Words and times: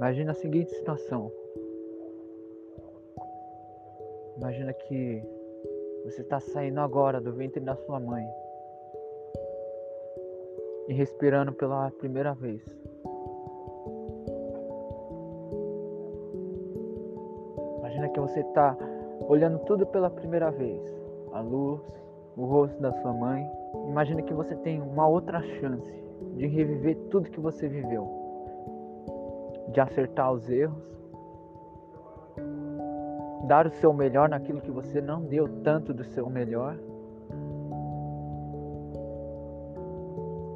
Imagina 0.00 0.30
a 0.30 0.34
seguinte 0.34 0.70
situação. 0.70 1.30
Imagina 4.38 4.72
que 4.72 5.22
você 6.06 6.22
está 6.22 6.40
saindo 6.40 6.80
agora 6.80 7.20
do 7.20 7.30
ventre 7.34 7.60
da 7.60 7.76
sua 7.76 8.00
mãe 8.00 8.26
e 10.88 10.94
respirando 10.94 11.52
pela 11.52 11.90
primeira 11.90 12.32
vez. 12.32 12.62
Imagina 17.80 18.08
que 18.08 18.20
você 18.20 18.40
está 18.40 18.74
olhando 19.28 19.58
tudo 19.66 19.84
pela 19.84 20.08
primeira 20.08 20.50
vez: 20.50 20.82
a 21.30 21.42
luz, 21.42 21.78
o 22.38 22.46
rosto 22.46 22.80
da 22.80 22.90
sua 23.02 23.12
mãe. 23.12 23.46
Imagina 23.86 24.22
que 24.22 24.32
você 24.32 24.56
tem 24.56 24.80
uma 24.80 25.06
outra 25.06 25.42
chance 25.60 25.92
de 26.36 26.46
reviver 26.46 26.96
tudo 27.10 27.30
que 27.30 27.38
você 27.38 27.68
viveu, 27.68 28.19
de 29.72 29.80
acertar 29.80 30.32
os 30.32 30.48
erros, 30.48 30.82
dar 33.46 33.66
o 33.66 33.70
seu 33.70 33.92
melhor 33.92 34.28
naquilo 34.28 34.60
que 34.60 34.70
você 34.70 35.00
não 35.00 35.22
deu 35.22 35.48
tanto 35.62 35.92
do 35.94 36.04
seu 36.04 36.28
melhor. 36.28 36.76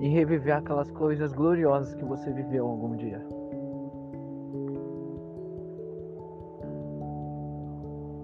E 0.00 0.08
reviver 0.08 0.56
aquelas 0.56 0.90
coisas 0.90 1.32
gloriosas 1.32 1.94
que 1.94 2.04
você 2.04 2.30
viveu 2.30 2.66
algum 2.66 2.94
dia. 2.96 3.24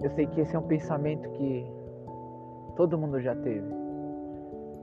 Eu 0.03 0.09
sei 0.11 0.27
que 0.27 0.41
esse 0.41 0.55
é 0.55 0.59
um 0.59 0.67
pensamento 0.67 1.29
que 1.29 1.65
todo 2.75 2.97
mundo 2.97 3.19
já 3.19 3.35
teve. 3.35 3.67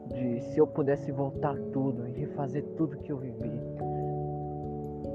De 0.08 0.40
se 0.40 0.58
eu 0.58 0.66
pudesse 0.66 1.12
voltar 1.12 1.56
tudo 1.72 2.06
e 2.08 2.12
refazer 2.12 2.64
tudo 2.76 2.96
que 2.98 3.12
eu 3.12 3.18
vivi. 3.18 3.50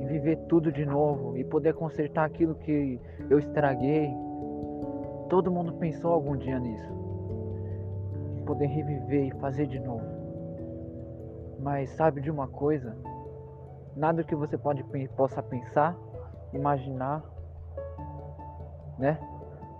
E 0.03 0.05
viver 0.05 0.35
tudo 0.49 0.69
de 0.69 0.85
novo 0.85 1.37
e 1.37 1.45
poder 1.45 1.73
consertar 1.73 2.25
aquilo 2.25 2.55
que 2.55 2.99
eu 3.29 3.39
estraguei. 3.39 4.13
Todo 5.29 5.49
mundo 5.49 5.73
pensou 5.75 6.11
algum 6.11 6.35
dia 6.35 6.59
nisso. 6.59 6.91
Poder 8.45 8.65
reviver 8.65 9.27
e 9.27 9.39
fazer 9.39 9.65
de 9.65 9.79
novo. 9.79 10.03
Mas 11.57 11.89
sabe 11.91 12.19
de 12.19 12.29
uma 12.29 12.49
coisa? 12.49 12.97
Nada 13.95 14.25
que 14.25 14.35
você 14.35 14.57
pode, 14.57 14.83
possa 15.15 15.41
pensar, 15.41 15.95
imaginar, 16.51 17.23
né? 18.99 19.17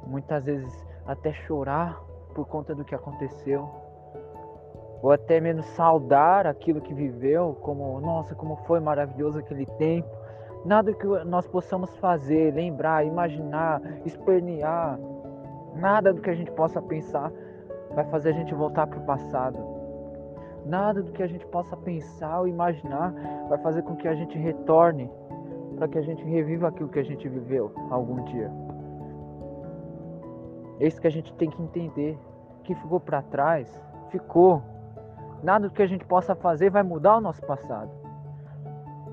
muitas 0.08 0.46
vezes 0.46 0.86
até 1.06 1.34
chorar 1.34 2.02
por 2.34 2.48
conta 2.48 2.74
do 2.74 2.86
que 2.86 2.96
aconteceu, 2.96 3.70
ou 5.04 5.12
até 5.12 5.42
mesmo 5.42 5.62
saudar 5.62 6.48
aquilo 6.48 6.80
que 6.80 6.94
viveu, 6.94 7.58
como, 7.60 8.00
nossa, 8.00 8.34
como 8.34 8.56
foi 8.66 8.80
maravilhoso 8.80 9.38
aquele 9.38 9.66
tempo. 9.66 10.08
Nada 10.64 10.94
que 10.94 11.06
nós 11.26 11.46
possamos 11.46 11.94
fazer, 11.98 12.54
lembrar, 12.54 13.06
imaginar, 13.06 13.82
espernear, 14.06 14.98
nada 15.76 16.14
do 16.14 16.22
que 16.22 16.30
a 16.30 16.34
gente 16.34 16.50
possa 16.52 16.82
pensar 16.82 17.30
vai 17.94 18.06
fazer 18.06 18.30
a 18.30 18.34
gente 18.34 18.56
voltar 18.56 18.88
para 18.88 18.98
o 18.98 19.06
passado. 19.06 19.60
Nada 20.66 21.04
do 21.04 21.12
que 21.12 21.22
a 21.22 21.28
gente 21.28 21.46
possa 21.48 21.76
pensar 21.76 22.40
ou 22.40 22.48
imaginar 22.48 23.14
vai 23.50 23.58
fazer 23.58 23.82
com 23.82 23.98
que 23.98 24.08
a 24.08 24.16
gente 24.16 24.38
retorne 24.38 25.12
para 25.76 25.90
que 25.90 25.98
a 25.98 26.02
gente 26.02 26.24
reviva 26.24 26.70
aquilo 26.70 26.88
que 26.88 27.00
a 27.00 27.04
gente 27.04 27.28
viveu 27.28 27.74
algum 27.90 28.24
dia. 28.24 28.50
É 30.80 30.88
isso 30.88 31.02
que 31.02 31.08
a 31.08 31.12
gente 31.12 31.34
tem 31.34 31.50
que 31.50 31.62
entender. 31.62 32.18
O 32.60 32.64
que 32.64 32.74
ficou 32.74 33.02
para 33.02 33.22
trás, 33.22 33.68
ficou. 34.10 34.64
Nada 35.44 35.68
do 35.68 35.74
que 35.74 35.82
a 35.82 35.88
gente 35.88 36.06
possa 36.06 36.34
fazer 36.34 36.70
vai 36.70 36.84
mudar 36.84 37.18
o 37.18 37.22
nosso 37.22 37.42
passado. 37.46 37.92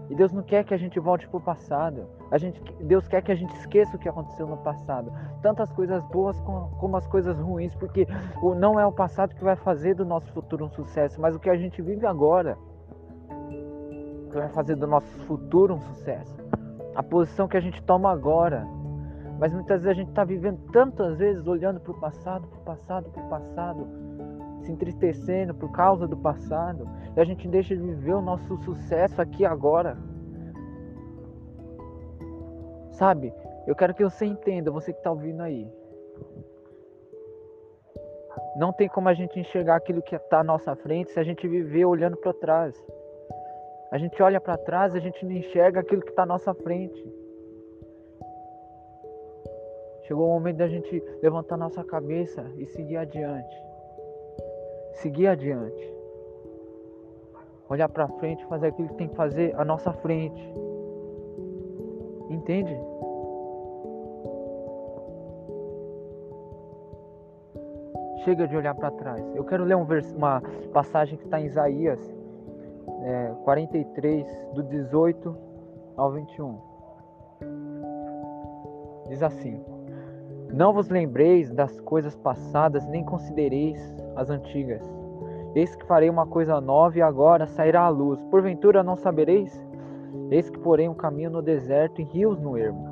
E 0.09 0.15
Deus 0.15 0.33
não 0.33 0.43
quer 0.43 0.65
que 0.65 0.75
a 0.75 0.77
gente 0.77 0.99
volte 0.99 1.29
para 1.29 1.39
o 1.39 1.41
passado. 1.41 2.07
A 2.31 2.39
gente, 2.39 2.61
Deus 2.83 3.07
quer 3.07 3.23
que 3.23 3.31
a 3.31 3.35
gente 3.35 3.55
esqueça 3.57 3.97
o 3.97 3.99
que 3.99 4.09
aconteceu 4.09 4.47
no 4.47 4.57
passado. 4.57 5.13
Tanto 5.43 5.63
as 5.63 5.73
coisas 5.73 6.03
boas 6.05 6.41
como, 6.41 6.97
as 6.97 7.07
coisas 7.07 7.39
ruins. 7.39 7.75
Porque 7.75 8.09
não 8.57 8.79
é 8.79 8.87
o 8.87 8.93
passado 8.93 9.35
que 9.35 9.45
vai 9.45 9.57
fazer 9.57 9.95
do 9.95 10.05
nosso 10.05 10.31
futuro 10.33 10.65
um 10.65 10.71
sucesso, 10.71 11.21
mas 11.21 11.35
o 11.35 11.39
que 11.39 11.51
a 11.51 11.57
gente 11.57 11.81
vive 11.83 12.07
agora. 12.07 12.57
Que 14.31 14.37
vai 14.37 14.49
fazer 14.49 14.77
do 14.77 14.87
nosso 14.87 15.13
futuro 15.27 15.75
um 15.75 15.81
sucesso. 15.81 16.37
A 16.95 17.03
posição 17.03 17.47
que 17.47 17.57
a 17.57 17.61
gente 17.61 17.83
toma 17.83 18.11
agora 18.11 18.67
mas 19.41 19.55
muitas 19.55 19.83
vezes 19.83 19.97
a 19.97 19.99
gente 19.99 20.11
está 20.11 20.23
vivendo 20.23 20.61
tantas 20.71 21.17
vezes 21.17 21.47
olhando 21.47 21.81
para 21.81 21.93
o 21.93 21.99
passado, 21.99 22.47
para 22.47 22.59
o 22.59 22.63
passado, 22.63 23.11
para 23.11 23.25
o 23.25 23.29
passado, 23.31 23.89
se 24.61 24.73
entristecendo 24.73 25.55
por 25.55 25.71
causa 25.73 26.07
do 26.07 26.17
passado, 26.17 26.89
e 27.17 27.21
a 27.21 27.25
gente 27.25 27.49
deixa 27.49 27.75
de 27.75 27.83
viver 27.83 28.15
o 28.15 28.23
nosso 28.23 28.57
sucesso 28.59 29.21
aqui 29.21 29.45
agora. 29.45 29.97
Sabe? 32.93 33.33
Eu 33.67 33.75
quero 33.75 33.95
que 33.95 34.05
você 34.05 34.27
entenda, 34.27 34.71
você 34.71 34.93
que 34.93 34.99
está 34.99 35.11
ouvindo 35.11 35.43
aí. 35.43 35.71
Não 38.57 38.73
tem 38.73 38.89
como 38.89 39.09
a 39.09 39.15
gente 39.15 39.39
enxergar 39.39 39.77
aquilo 39.77 40.03
que 40.03 40.15
está 40.15 40.41
à 40.41 40.45
nossa 40.45 40.75
frente 40.77 41.11
se 41.11 41.21
a 41.21 41.23
gente 41.23 41.47
viver 41.47 41.85
olhando 41.85 42.17
para 42.17 42.33
trás. 42.33 42.75
A 43.91 43.99
gente 43.99 44.23
olha 44.23 44.41
para 44.41 44.57
trás 44.57 44.95
e 44.95 44.99
a 44.99 45.01
gente 45.01 45.25
não 45.25 45.33
enxerga 45.33 45.81
aquilo 45.81 46.03
que 46.03 46.11
está 46.11 46.23
à 46.23 46.27
nossa 46.27 46.55
frente. 46.55 47.03
Chegou 50.03 50.29
o 50.29 50.33
momento 50.33 50.57
da 50.57 50.69
gente 50.69 51.03
levantar 51.23 51.57
nossa 51.57 51.85
cabeça 51.85 52.45
e 52.57 52.67
seguir 52.67 52.97
adiante. 52.97 53.70
Seguir 55.01 55.29
adiante. 55.29 55.95
Olhar 57.71 57.89
para 57.89 58.07
frente, 58.07 58.45
fazer 58.47 58.67
aquilo 58.67 58.89
que 58.89 58.95
tem 58.97 59.09
que 59.09 59.17
fazer 59.17 59.55
à 59.59 59.65
nossa 59.65 59.93
frente. 59.95 60.43
Entende? 62.29 62.77
Chega 68.25 68.47
de 68.47 68.55
olhar 68.55 68.75
para 68.75 68.91
trás. 68.91 69.25
Eu 69.35 69.45
quero 69.45 69.65
ler 69.65 69.75
um 69.75 69.85
vers 69.85 70.13
uma 70.13 70.43
passagem 70.75 71.17
que 71.17 71.25
está 71.25 71.41
em 71.41 71.47
Isaías 71.47 71.99
é, 73.03 73.33
43, 73.45 74.27
do 74.53 74.63
18 74.63 75.35
ao 75.97 76.13
21. 76.13 76.59
Diz 79.09 79.23
assim: 79.23 79.65
não 80.53 80.73
vos 80.73 80.89
lembreis 80.89 81.51
das 81.51 81.79
coisas 81.81 82.17
passadas, 82.17 82.87
nem 82.89 83.05
considereis 83.05 83.79
as 84.17 84.31
antigas. 84.31 84.83
Eis 85.55 85.75
que 85.75 85.87
farei 85.87 86.09
uma 86.09 86.27
coisa 86.27 86.61
nova 86.61 86.99
e 86.99 87.03
agora 87.03 87.47
sairá 87.47 87.83
a 87.83 87.89
luz. 87.89 88.23
Porventura 88.25 88.83
não 88.83 88.97
sabereis? 88.97 89.65
Eis 90.31 90.49
que 90.49 90.59
porém 90.59 90.89
um 90.89 90.95
caminho 90.95 91.31
no 91.31 91.43
deserto 91.43 92.01
e 92.01 92.05
rios 92.05 92.41
no 92.41 92.57
ermo. 92.57 92.89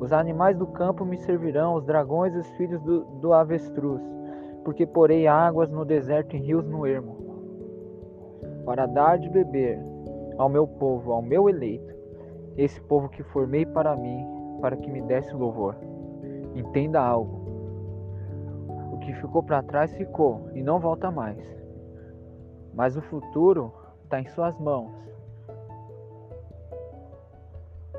Os 0.00 0.12
animais 0.12 0.56
do 0.56 0.66
campo 0.66 1.04
me 1.04 1.16
servirão, 1.16 1.74
os 1.74 1.84
dragões 1.84 2.34
e 2.34 2.38
os 2.38 2.50
filhos 2.50 2.80
do, 2.82 3.04
do 3.20 3.32
avestruz, 3.32 4.02
porque 4.64 4.86
porei 4.86 5.26
águas 5.26 5.70
no 5.70 5.84
deserto 5.84 6.36
e 6.36 6.38
rios 6.38 6.66
no 6.66 6.86
ermo. 6.86 7.16
Para 8.64 8.86
dar 8.86 9.18
de 9.18 9.28
beber 9.28 9.78
ao 10.36 10.48
meu 10.48 10.66
povo, 10.66 11.12
ao 11.12 11.22
meu 11.22 11.48
eleito, 11.48 11.94
esse 12.56 12.80
povo 12.82 13.08
que 13.08 13.22
formei 13.22 13.64
para 13.64 13.96
mim, 13.96 14.26
para 14.60 14.76
que 14.76 14.90
me 14.90 15.00
desse 15.02 15.34
louvor. 15.34 15.74
Entenda 16.56 17.00
algo. 17.00 17.44
O 18.92 18.98
que 18.98 19.12
ficou 19.12 19.42
para 19.42 19.62
trás 19.62 19.94
ficou 19.94 20.48
e 20.54 20.62
não 20.62 20.80
volta 20.80 21.10
mais. 21.10 21.38
Mas 22.74 22.96
o 22.96 23.02
futuro 23.02 23.70
está 24.02 24.18
em 24.18 24.26
suas 24.28 24.58
mãos. 24.58 24.94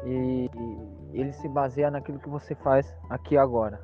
E 0.03 0.49
ele 1.13 1.31
se 1.33 1.47
baseia 1.47 1.91
naquilo 1.91 2.17
que 2.17 2.29
você 2.29 2.55
faz 2.55 2.97
aqui 3.09 3.37
agora. 3.37 3.79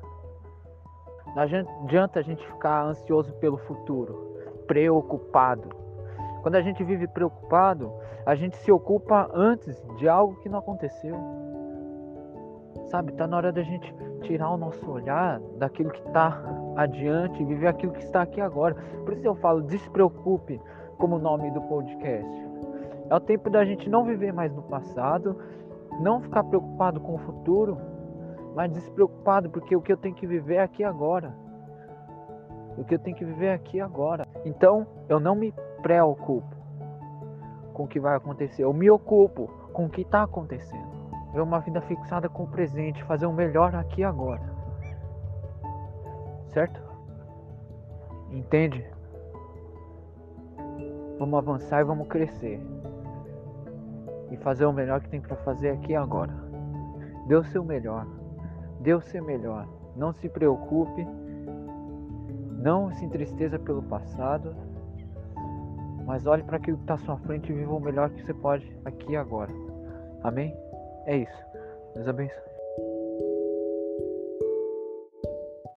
Não 1.36 1.42
adianta 1.42 2.18
a 2.18 2.22
gente 2.22 2.44
ficar 2.46 2.84
ansioso 2.84 3.32
pelo 3.34 3.58
futuro, 3.58 4.36
preocupado. 4.66 5.68
Quando 6.42 6.56
a 6.56 6.62
gente 6.62 6.82
vive 6.82 7.06
preocupado, 7.06 7.92
a 8.26 8.34
gente 8.34 8.56
se 8.56 8.72
ocupa 8.72 9.30
antes 9.32 9.80
de 9.98 10.08
algo 10.08 10.36
que 10.40 10.48
não 10.48 10.58
aconteceu. 10.58 11.43
Sabe, 12.94 13.10
tá 13.14 13.26
na 13.26 13.38
hora 13.38 13.50
da 13.50 13.60
gente 13.60 13.92
tirar 14.22 14.50
o 14.50 14.56
nosso 14.56 14.88
olhar 14.88 15.40
daquilo 15.58 15.90
que 15.90 15.98
está 16.06 16.40
adiante 16.76 17.42
e 17.42 17.44
viver 17.44 17.66
aquilo 17.66 17.90
que 17.90 18.04
está 18.04 18.22
aqui 18.22 18.40
agora. 18.40 18.76
Por 19.04 19.14
isso 19.14 19.26
eu 19.26 19.34
falo, 19.34 19.62
despreocupe 19.62 20.60
como 20.96 21.18
nome 21.18 21.50
do 21.50 21.60
podcast. 21.62 22.46
É 23.10 23.12
o 23.16 23.18
tempo 23.18 23.50
da 23.50 23.64
gente 23.64 23.90
não 23.90 24.04
viver 24.04 24.32
mais 24.32 24.54
no 24.54 24.62
passado, 24.62 25.36
não 25.98 26.20
ficar 26.20 26.44
preocupado 26.44 27.00
com 27.00 27.16
o 27.16 27.18
futuro, 27.18 27.78
mas 28.54 28.70
despreocupado 28.70 29.50
porque 29.50 29.74
o 29.74 29.82
que 29.82 29.92
eu 29.92 29.96
tenho 29.96 30.14
que 30.14 30.24
viver 30.24 30.54
é 30.54 30.62
aqui 30.62 30.84
agora. 30.84 31.34
O 32.78 32.84
que 32.84 32.94
eu 32.94 32.98
tenho 33.00 33.16
que 33.16 33.24
viver 33.24 33.46
é 33.46 33.54
aqui 33.54 33.80
agora. 33.80 34.24
Então 34.44 34.86
eu 35.08 35.18
não 35.18 35.34
me 35.34 35.52
preocupo 35.82 36.54
com 37.72 37.82
o 37.82 37.88
que 37.88 37.98
vai 37.98 38.16
acontecer, 38.16 38.62
eu 38.62 38.72
me 38.72 38.88
ocupo 38.88 39.48
com 39.72 39.86
o 39.86 39.90
que 39.90 40.02
está 40.02 40.22
acontecendo 40.22 40.93
ver 41.34 41.40
uma 41.40 41.58
vida 41.58 41.80
fixada 41.80 42.28
com 42.28 42.44
o 42.44 42.46
presente, 42.46 43.02
fazer 43.04 43.26
o 43.26 43.32
melhor 43.32 43.74
aqui 43.74 44.02
e 44.02 44.04
agora. 44.04 44.40
Certo? 46.46 46.80
Entende? 48.30 48.86
Vamos 51.18 51.36
avançar 51.36 51.80
e 51.80 51.84
vamos 51.84 52.06
crescer. 52.06 52.64
E 54.30 54.36
fazer 54.36 54.64
o 54.64 54.72
melhor 54.72 55.00
que 55.00 55.08
tem 55.08 55.20
para 55.20 55.36
fazer 55.38 55.70
aqui 55.70 55.92
e 55.92 55.96
agora. 55.96 56.32
Dê 57.26 57.34
o 57.34 57.44
seu 57.44 57.64
melhor. 57.64 58.06
Dê 58.80 58.94
o 58.94 59.00
seu 59.00 59.22
melhor. 59.24 59.66
Não 59.96 60.12
se 60.12 60.28
preocupe. 60.28 61.04
Não 62.58 62.92
se 62.92 63.04
entristeça 63.04 63.58
pelo 63.58 63.82
passado. 63.82 64.54
Mas 66.06 66.26
olhe 66.26 66.44
para 66.44 66.58
aquilo 66.58 66.76
que 66.76 66.84
está 66.84 66.94
à 66.94 66.98
sua 66.98 67.16
frente 67.18 67.50
e 67.50 67.56
viva 67.56 67.74
o 67.74 67.80
melhor 67.80 68.10
que 68.10 68.22
você 68.22 68.34
pode 68.34 68.76
aqui 68.84 69.12
e 69.12 69.16
agora. 69.16 69.52
Amém? 70.22 70.54
É 71.06 71.16
isso. 71.18 71.44
Deus 71.94 72.08
abençoe. 72.08 72.53